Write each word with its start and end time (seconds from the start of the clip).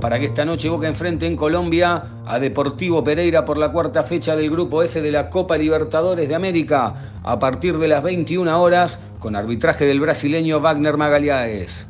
para 0.00 0.20
que 0.20 0.26
esta 0.26 0.44
noche 0.44 0.68
Boca 0.68 0.86
enfrente 0.86 1.26
en 1.26 1.34
Colombia 1.34 2.04
a 2.24 2.38
Deportivo 2.38 3.02
Pereira 3.02 3.44
por 3.44 3.58
la 3.58 3.72
cuarta 3.72 4.04
fecha 4.04 4.36
del 4.36 4.48
Grupo 4.48 4.80
F 4.84 5.00
de 5.00 5.10
la 5.10 5.28
Copa 5.28 5.56
Libertadores 5.56 6.28
de 6.28 6.36
América 6.36 7.18
a 7.24 7.38
partir 7.40 7.76
de 7.76 7.88
las 7.88 8.00
21 8.00 8.62
horas 8.62 9.00
con 9.18 9.34
arbitraje 9.34 9.84
del 9.84 9.98
brasileño 9.98 10.60
Wagner 10.60 10.96
Magalhães. 10.96 11.84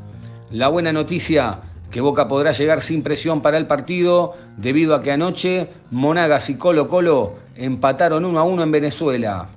La 0.53 0.69
buena 0.69 0.91
noticia 0.91 1.59
que 1.91 2.01
Boca 2.01 2.27
podrá 2.29 2.53
llegar 2.53 2.81
sin 2.81 3.03
presión 3.03 3.43
para 3.43 3.59
el 3.59 3.67
partido 3.67 4.33
debido 4.57 4.95
a 4.95 5.03
que 5.03 5.13
anoche 5.13 5.69
Monagas 5.91 6.49
y 6.49 6.55
Colo 6.55 6.89
Colo 6.89 7.35
empataron 7.57 8.25
1 8.25 8.39
a 8.39 8.43
1 8.43 8.63
en 8.63 8.71
Venezuela. 8.71 9.49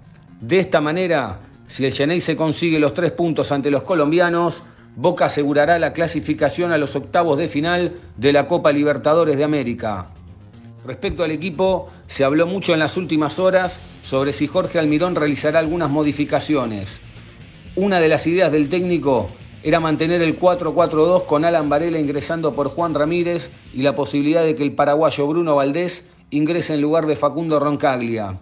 De 0.41 0.59
esta 0.59 0.81
manera, 0.81 1.39
si 1.70 1.86
el 1.86 1.93
Genei 1.93 2.20
se 2.20 2.36
consigue 2.36 2.79
los 2.79 2.93
tres 2.93 3.11
puntos 3.11 3.50
ante 3.54 3.71
los 3.71 3.83
colombianos, 3.83 4.61
Boca 4.96 5.25
asegurará 5.25 5.79
la 5.79 5.93
clasificación 5.93 6.71
a 6.71 6.78
los 6.78 6.96
octavos 6.96 7.38
de 7.38 7.48
final 7.48 7.93
de 8.18 8.34
la 8.34 8.48
Copa 8.48 8.71
Libertadores 8.71 9.38
de 9.38 9.43
América. 9.43 10.07
Respecto 10.86 11.24
al 11.24 11.32
equipo, 11.32 11.89
se 12.07 12.24
habló 12.24 12.48
mucho 12.48 12.74
en 12.74 12.79
las 12.79 12.98
últimas 12.98 13.39
horas 13.39 13.79
sobre 14.04 14.34
si 14.34 14.48
Jorge 14.48 14.79
Almirón 14.79 15.15
realizará 15.15 15.60
algunas 15.60 15.89
modificaciones. 15.89 17.00
Una 17.75 18.00
de 18.00 18.10
las 18.10 18.25
ideas 18.28 18.52
del 18.52 18.70
técnico 18.70 19.29
era 19.62 19.79
mantener 19.79 20.21
el 20.21 20.39
4-4-2 20.39 21.26
con 21.26 21.46
Alan 21.46 21.70
Varela 21.70 22.00
ingresando 22.00 22.54
por 22.54 22.70
Juan 22.70 22.93
Ramírez 22.93 23.51
y 23.74 23.82
la 23.84 23.96
posibilidad 23.96 24.43
de 24.43 24.56
que 24.56 24.64
el 24.64 24.71
paraguayo 24.71 25.28
Bruno 25.28 25.56
Valdés 25.56 26.10
ingrese 26.29 26.74
en 26.74 26.82
lugar 26.82 27.06
de 27.06 27.15
Facundo 27.15 27.60
Roncaglia. 27.60 28.40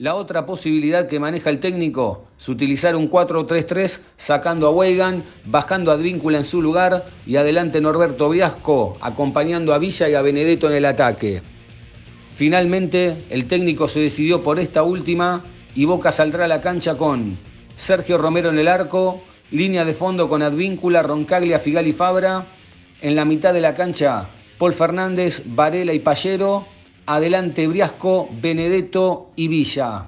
La 0.00 0.14
otra 0.14 0.46
posibilidad 0.46 1.08
que 1.08 1.20
maneja 1.20 1.50
el 1.50 1.60
técnico 1.60 2.24
es 2.38 2.48
utilizar 2.48 2.96
un 2.96 3.10
4-3-3 3.10 4.00
sacando 4.16 4.66
a 4.66 4.70
Weigan, 4.70 5.22
bajando 5.44 5.90
a 5.90 5.94
Advíncula 5.96 6.38
en 6.38 6.46
su 6.46 6.62
lugar 6.62 7.04
y 7.26 7.36
adelante 7.36 7.82
Norberto 7.82 8.30
Viasco 8.30 8.96
acompañando 9.02 9.74
a 9.74 9.78
Villa 9.78 10.08
y 10.08 10.14
a 10.14 10.22
Benedetto 10.22 10.70
en 10.70 10.76
el 10.76 10.86
ataque. 10.86 11.42
Finalmente 12.34 13.26
el 13.28 13.46
técnico 13.46 13.88
se 13.88 14.00
decidió 14.00 14.42
por 14.42 14.58
esta 14.58 14.84
última 14.84 15.42
y 15.74 15.84
Boca 15.84 16.12
saldrá 16.12 16.46
a 16.46 16.48
la 16.48 16.62
cancha 16.62 16.96
con 16.96 17.36
Sergio 17.76 18.16
Romero 18.16 18.48
en 18.48 18.58
el 18.58 18.68
arco, 18.68 19.20
línea 19.50 19.84
de 19.84 19.92
fondo 19.92 20.30
con 20.30 20.40
Advíncula, 20.40 21.02
Roncaglia, 21.02 21.58
Figal 21.58 21.86
y 21.86 21.92
Fabra, 21.92 22.46
en 23.02 23.16
la 23.16 23.26
mitad 23.26 23.52
de 23.52 23.60
la 23.60 23.74
cancha 23.74 24.30
Paul 24.56 24.72
Fernández, 24.72 25.42
Varela 25.44 25.92
y 25.92 25.98
Pallero 25.98 26.79
adelante 27.06 27.66
Briasco, 27.66 28.28
Benedetto 28.40 29.30
y 29.36 29.48
Villa. 29.48 30.04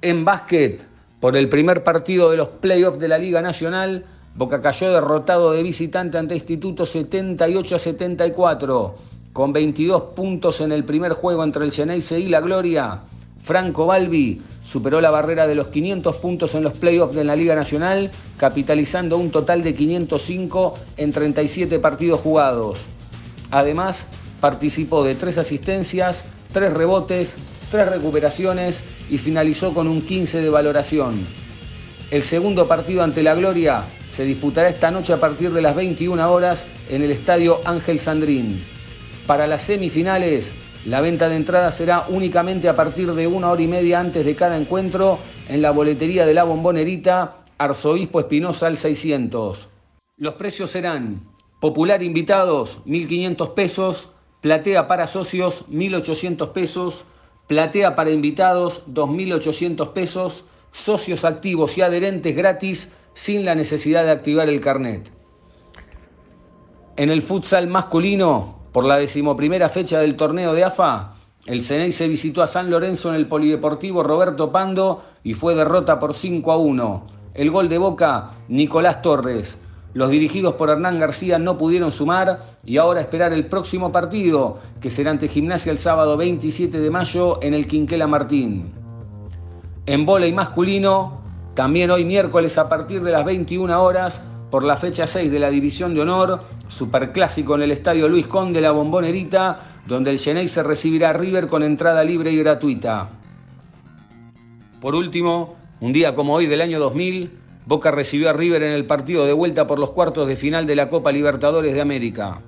En 0.00 0.24
básquet, 0.24 0.80
por 1.20 1.36
el 1.36 1.48
primer 1.48 1.84
partido 1.84 2.30
de 2.30 2.36
los 2.36 2.48
playoffs 2.48 2.98
de 2.98 3.08
la 3.08 3.18
Liga 3.18 3.40
Nacional, 3.42 4.04
Boca 4.34 4.62
cayó 4.62 4.90
derrotado 4.90 5.52
de 5.52 5.62
visitante 5.62 6.18
ante 6.18 6.34
Instituto 6.34 6.86
78 6.86 7.76
a 7.76 7.78
74, 7.78 8.94
con 9.32 9.52
22 9.52 10.02
puntos 10.14 10.60
en 10.62 10.72
el 10.72 10.84
primer 10.84 11.12
juego 11.12 11.44
entre 11.44 11.64
el 11.64 11.72
Geneise 11.72 12.18
y 12.18 12.28
la 12.28 12.40
Gloria. 12.40 13.00
Franco 13.42 13.86
Balbi 13.86 14.40
superó 14.66 15.02
la 15.02 15.10
barrera 15.10 15.46
de 15.46 15.54
los 15.54 15.66
500 15.66 16.16
puntos 16.16 16.54
en 16.54 16.62
los 16.62 16.72
playoffs 16.72 17.14
de 17.14 17.24
la 17.24 17.36
Liga 17.36 17.54
Nacional, 17.54 18.10
capitalizando 18.38 19.18
un 19.18 19.30
total 19.30 19.62
de 19.62 19.74
505 19.74 20.74
en 20.96 21.12
37 21.12 21.78
partidos 21.78 22.20
jugados. 22.20 22.78
Además, 23.50 24.06
participó 24.42 25.04
de 25.04 25.14
tres 25.14 25.38
asistencias, 25.38 26.24
tres 26.52 26.72
rebotes, 26.72 27.36
tres 27.70 27.88
recuperaciones 27.88 28.82
y 29.08 29.18
finalizó 29.18 29.72
con 29.72 29.86
un 29.86 30.02
15 30.02 30.40
de 30.40 30.50
valoración. 30.50 31.24
El 32.10 32.24
segundo 32.24 32.66
partido 32.66 33.04
ante 33.04 33.22
la 33.22 33.36
Gloria 33.36 33.84
se 34.10 34.24
disputará 34.24 34.68
esta 34.68 34.90
noche 34.90 35.12
a 35.12 35.20
partir 35.20 35.52
de 35.52 35.62
las 35.62 35.76
21 35.76 36.32
horas 36.32 36.64
en 36.90 37.02
el 37.02 37.12
estadio 37.12 37.60
Ángel 37.64 38.00
Sandrín. 38.00 38.64
Para 39.28 39.46
las 39.46 39.62
semifinales, 39.62 40.52
la 40.86 41.00
venta 41.00 41.28
de 41.28 41.36
entradas 41.36 41.76
será 41.76 42.06
únicamente 42.08 42.68
a 42.68 42.74
partir 42.74 43.12
de 43.12 43.28
una 43.28 43.48
hora 43.48 43.62
y 43.62 43.68
media 43.68 44.00
antes 44.00 44.24
de 44.24 44.34
cada 44.34 44.56
encuentro 44.56 45.20
en 45.48 45.62
la 45.62 45.70
boletería 45.70 46.26
de 46.26 46.34
la 46.34 46.42
Bombonerita 46.42 47.36
Arzobispo 47.58 48.18
Espinosa 48.18 48.66
al 48.66 48.76
600. 48.76 49.68
Los 50.16 50.34
precios 50.34 50.72
serán 50.72 51.22
popular 51.60 52.02
invitados 52.02 52.80
1.500 52.86 53.54
pesos, 53.54 54.08
Platea 54.42 54.88
para 54.88 55.06
socios, 55.06 55.64
1.800 55.70 56.50
pesos. 56.50 57.04
Platea 57.46 57.94
para 57.94 58.10
invitados, 58.10 58.82
2.800 58.88 59.92
pesos. 59.92 60.44
Socios 60.72 61.24
activos 61.24 61.78
y 61.78 61.82
adherentes 61.82 62.34
gratis 62.34 62.88
sin 63.14 63.44
la 63.44 63.54
necesidad 63.54 64.04
de 64.04 64.10
activar 64.10 64.48
el 64.48 64.60
carnet. 64.60 65.10
En 66.96 67.10
el 67.10 67.22
futsal 67.22 67.68
masculino, 67.68 68.58
por 68.72 68.84
la 68.84 68.98
decimoprimera 68.98 69.68
fecha 69.68 70.00
del 70.00 70.16
torneo 70.16 70.54
de 70.54 70.64
AFA, 70.64 71.14
el 71.46 71.62
Ceney 71.62 71.92
se 71.92 72.08
visitó 72.08 72.42
a 72.42 72.48
San 72.48 72.68
Lorenzo 72.68 73.10
en 73.10 73.14
el 73.14 73.28
Polideportivo 73.28 74.02
Roberto 74.02 74.50
Pando 74.50 75.04
y 75.22 75.34
fue 75.34 75.54
derrota 75.54 76.00
por 76.00 76.14
5 76.14 76.50
a 76.50 76.56
1. 76.56 77.06
El 77.34 77.50
gol 77.50 77.68
de 77.68 77.78
Boca, 77.78 78.32
Nicolás 78.48 79.02
Torres. 79.02 79.56
Los 79.94 80.10
dirigidos 80.10 80.54
por 80.54 80.70
Hernán 80.70 80.98
García 80.98 81.38
no 81.38 81.58
pudieron 81.58 81.92
sumar 81.92 82.56
y 82.64 82.78
ahora 82.78 83.00
esperar 83.00 83.32
el 83.32 83.46
próximo 83.46 83.92
partido, 83.92 84.58
que 84.80 84.88
será 84.88 85.10
ante 85.10 85.28
Gimnasia 85.28 85.70
el 85.70 85.78
sábado 85.78 86.16
27 86.16 86.80
de 86.80 86.90
mayo 86.90 87.42
en 87.42 87.52
el 87.52 87.66
Quinquela 87.66 88.06
Martín. 88.06 88.72
En 89.84 90.06
y 90.08 90.32
masculino, 90.32 91.20
también 91.54 91.90
hoy 91.90 92.04
miércoles 92.04 92.56
a 92.56 92.68
partir 92.68 93.02
de 93.02 93.12
las 93.12 93.24
21 93.24 93.82
horas, 93.82 94.20
por 94.50 94.64
la 94.64 94.76
fecha 94.76 95.06
6 95.06 95.30
de 95.30 95.38
la 95.38 95.50
División 95.50 95.94
de 95.94 96.00
Honor, 96.02 96.40
superclásico 96.68 97.54
en 97.54 97.62
el 97.62 97.72
Estadio 97.72 98.08
Luis 98.08 98.26
Conde 98.26 98.60
La 98.60 98.70
Bombonerita, 98.70 99.82
donde 99.86 100.10
el 100.10 100.18
Genei 100.18 100.48
se 100.48 100.62
recibirá 100.62 101.10
a 101.10 101.12
River 101.12 101.48
con 101.48 101.62
entrada 101.62 102.04
libre 102.04 102.32
y 102.32 102.38
gratuita. 102.38 103.10
Por 104.80 104.94
último, 104.94 105.56
un 105.80 105.92
día 105.92 106.14
como 106.14 106.34
hoy 106.34 106.46
del 106.46 106.60
año 106.60 106.78
2000, 106.78 107.41
Boca 107.64 107.90
recibió 107.90 108.28
a 108.28 108.32
River 108.32 108.62
en 108.64 108.72
el 108.72 108.86
partido 108.86 109.24
de 109.24 109.32
vuelta 109.32 109.66
por 109.66 109.78
los 109.78 109.90
cuartos 109.90 110.26
de 110.26 110.36
final 110.36 110.66
de 110.66 110.76
la 110.76 110.88
Copa 110.88 111.12
Libertadores 111.12 111.74
de 111.74 111.80
América. 111.80 112.40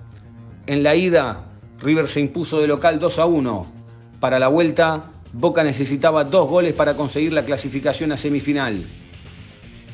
En 0.66 0.82
la 0.82 0.97
ida, 0.97 1.44
River 1.80 2.08
se 2.08 2.20
impuso 2.20 2.60
de 2.60 2.66
local 2.66 2.98
2 2.98 3.19
a 3.19 3.26
1. 3.26 3.66
Para 4.19 4.38
la 4.38 4.48
vuelta, 4.48 5.12
Boca 5.32 5.62
necesitaba 5.62 6.25
dos 6.25 6.48
goles 6.48 6.75
para 6.75 6.94
conseguir 6.94 7.32
la 7.32 7.44
clasificación 7.44 8.12
a 8.12 8.16
semifinal. 8.16 8.84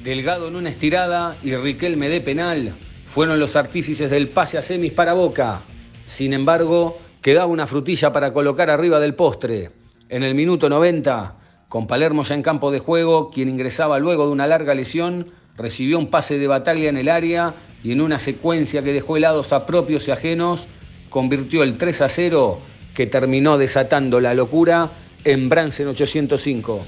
Delgado 0.05 0.49
en 0.49 0.57
una 0.57 0.71
estirada 0.71 1.37
y 1.43 1.55
Riquelme 1.57 2.09
de 2.09 2.21
penal 2.21 2.75
fueron 3.05 3.41
los 3.41 3.57
artífices 3.57 4.11
del 4.11 4.29
pase 4.29 4.57
a 4.57 4.63
semis 4.63 4.93
para 4.93 5.13
Boca. 5.13 5.63
Sin 6.07 6.33
embargo, 6.33 6.99
quedaba 7.21 7.47
una 7.47 7.67
frutilla 7.67 8.13
para 8.13 8.33
colocar 8.33 8.71
arriba 8.71 9.01
del 9.01 9.15
postre. 9.15 9.71
En 10.09 10.23
el 10.23 10.35
minuto 10.35 10.69
90, 10.69 11.40
con 11.71 11.87
Palermo 11.87 12.25
ya 12.25 12.35
en 12.35 12.43
campo 12.43 12.73
de 12.73 12.81
juego, 12.81 13.31
quien 13.31 13.49
ingresaba 13.49 14.01
luego 14.01 14.27
de 14.27 14.33
una 14.33 14.49
larga 14.49 14.75
lesión, 14.75 15.29
recibió 15.57 16.01
un 16.01 16.09
pase 16.09 16.37
de 16.41 16.49
Bataglia 16.49 16.89
en 16.89 16.97
el 16.97 17.09
área 17.09 17.55
y 17.85 17.93
en 17.93 18.01
una 18.01 18.19
secuencia 18.19 18.83
que 18.83 18.93
dejó 18.93 19.17
helados 19.17 19.53
a 19.53 19.67
propios 19.67 20.09
y 20.09 20.11
ajenos, 20.11 20.67
convirtió 21.11 21.63
el 21.63 21.79
3 21.79 22.01
a 22.01 22.09
0 22.09 22.59
que 22.93 23.07
terminó 23.07 23.57
desatando 23.57 24.19
la 24.19 24.35
locura 24.35 24.91
en 25.23 25.49
Bransen 25.49 25.87
805. 25.87 26.81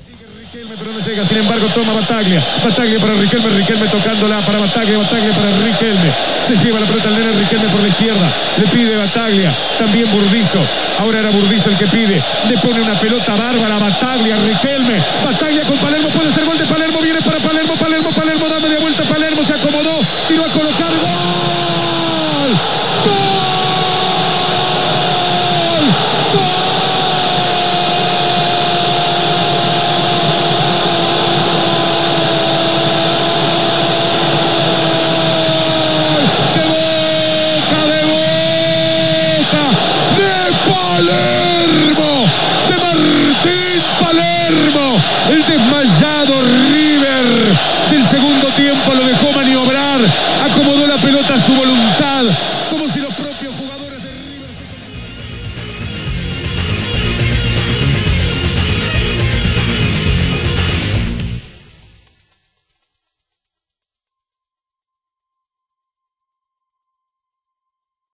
Pero 0.79 0.91
no 0.91 1.01
llega, 1.01 1.27
sin 1.27 1.37
embargo 1.37 1.67
toma 1.75 1.93
Bataglia, 1.93 2.43
Bataglia 2.65 2.99
para 2.99 3.13
Riquelme, 3.13 3.51
Riquelme 3.51 3.89
tocándola 3.89 4.41
para 4.41 4.59
Bataglia, 4.59 4.97
Bataglia 4.97 5.33
para 5.35 5.51
Riquelme, 5.51 6.11
se 6.49 6.57
lleva 6.65 6.81
la 6.81 6.87
pelota 6.87 7.09
al 7.09 7.15
nene 7.15 7.33
Riquelme 7.33 7.69
por 7.69 7.81
la 7.83 7.89
izquierda, 7.89 8.33
le 8.57 8.67
pide 8.69 8.97
Bataglia, 8.97 9.53
también 9.79 10.11
Burdizo, 10.11 10.65
ahora 10.99 11.21
era 11.21 11.31
Burdizo 11.31 11.69
el 11.69 11.77
que 11.77 11.87
pide, 11.89 12.23
le 12.49 12.57
pone 12.57 12.81
una 12.81 12.99
pelota 12.99 13.35
bárbara, 13.37 13.77
Bataglia, 13.77 14.37
Riquelme, 14.37 14.97
Bataglia 15.23 15.63
con 15.65 15.77
Palermo, 15.77 16.09
puede 16.09 16.33
ser 16.33 16.45
gol 16.47 16.57
de 16.57 16.65
Palermo, 16.65 17.01
viene 17.03 17.21
para 17.21 17.39
Palermo, 17.39 17.75
Palermo, 17.75 18.11
Palermo, 18.11 18.49
dame 18.49 18.69
de 18.71 18.79
vuelta, 18.79 19.03
Palermo 19.03 19.45
se 19.45 19.53
acomodó, 19.53 20.01
tiró 20.27 20.45
a 20.47 20.49
colocar, 20.49 20.91
¡gol! 20.91 22.51
¡Gol! 23.05 23.32
Palermo, 41.03 42.27
de 42.69 42.77
Martín 42.77 43.83
Palermo, 44.01 45.03
el 45.31 45.47
desmayado 45.47 46.43
River 46.71 47.59
del 47.91 48.09
segundo 48.09 48.47
tiempo 48.55 48.95
lo 48.95 49.07
dejó 49.07 49.33
maniobrar, 49.33 49.99
acomodó 50.45 50.87
la 50.87 50.99
pelota 50.99 51.35
a 51.35 51.45
su 51.45 51.55
voluntad. 51.55 52.52